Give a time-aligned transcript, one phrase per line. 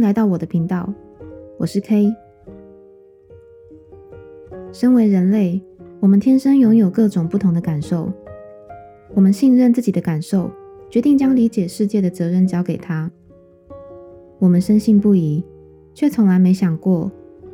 [0.00, 0.92] 来到我的频道，
[1.58, 2.12] 我是 K。
[4.72, 5.62] 身为人类，
[6.00, 8.12] 我们天生拥有各种不同的感受。
[9.14, 10.50] 我们信任自己的感受，
[10.90, 13.10] 决定将理解世界的责任交给他。
[14.38, 15.42] 我们深信不疑，
[15.94, 17.10] 却从来没想过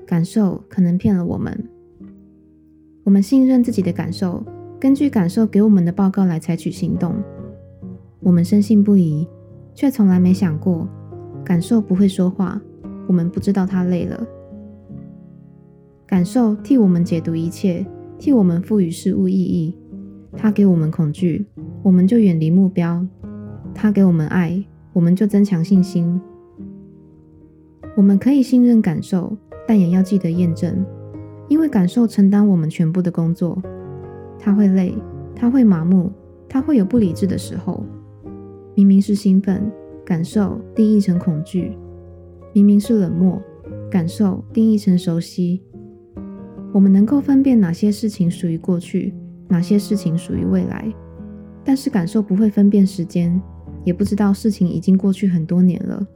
[0.06, 1.68] 感受可能骗了我们。
[3.04, 4.44] 我们信任自己的感受，
[4.80, 7.14] 根据感受给我们的报告来采取行动。
[8.20, 9.28] 我们深信不疑，
[9.74, 10.88] 却从来没想过。
[11.44, 12.60] 感受不会说话，
[13.06, 14.26] 我们不知道它累了。
[16.06, 17.86] 感受替我们解读一切，
[18.18, 19.76] 替我们赋予事物意义。
[20.34, 21.46] 它给我们恐惧，
[21.82, 23.06] 我们就远离目标；
[23.74, 26.20] 它给我们爱，我们就增强信心。
[27.94, 29.36] 我们可以信任感受，
[29.68, 30.84] 但也要记得验证，
[31.48, 33.62] 因为感受承担我们全部的工作。
[34.38, 34.94] 它会累，
[35.34, 36.10] 它会麻木，
[36.48, 37.84] 它会有不理智的时候。
[38.74, 39.70] 明明是兴奋。
[40.04, 41.76] 感受定义成恐惧，
[42.52, 43.40] 明明是冷漠；
[43.90, 45.62] 感受定义成熟悉。
[46.72, 49.14] 我们能够分辨哪些事情属于过去，
[49.48, 50.92] 哪些事情属于未来，
[51.64, 53.40] 但是感受不会分辨时间，
[53.84, 56.06] 也不知道事情已经过去很多年了。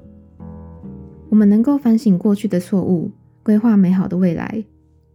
[1.28, 3.10] 我们能够反省过去的错误，
[3.42, 4.64] 规划美好的未来，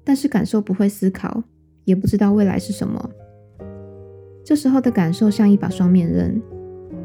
[0.04, 1.44] 但是感受不会思考，
[1.86, 3.10] 也不知道未来是什么。
[4.44, 6.42] 这时候的感受像一把双面刃，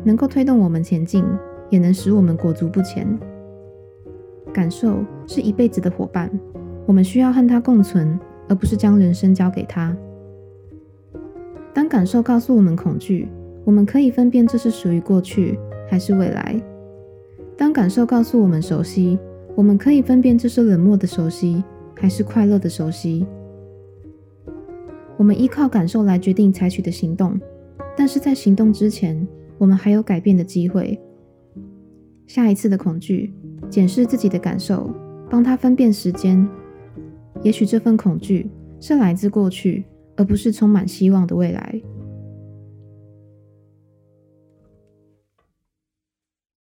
[0.05, 1.25] 能够推动我们前进。
[1.70, 3.06] 也能使我们裹足不前。
[4.53, 6.31] 感受是一辈子的伙伴，
[6.86, 9.95] 我们需要和它共存，而不是将人生交给它。
[11.75, 13.28] 当感受告诉我们恐惧，
[13.64, 15.58] 我们可以分辨这是属于过去
[15.89, 16.58] 还是未来；
[17.56, 19.19] 当感受告诉我们熟悉，
[19.55, 21.62] 我们可以分辨这是冷漠的熟悉
[21.95, 23.27] 还是快乐的熟悉。
[25.19, 27.39] 我们依靠感受来决定采取的行动，
[27.97, 29.27] 但是在行动之前，
[29.58, 30.98] 我们还有改变的机会。
[32.27, 33.32] 下一次的恐惧，
[33.70, 34.92] 检视自己的感受，
[35.30, 36.46] 帮他分辨时间。
[37.42, 39.84] 也许这份恐惧是来自过去，
[40.17, 41.80] 而不是充满希望的未来。